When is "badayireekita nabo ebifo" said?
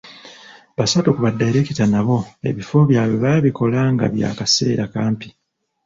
1.25-2.77